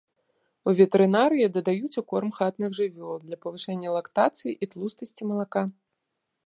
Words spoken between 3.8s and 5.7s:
лактацыі і тлустасці малака.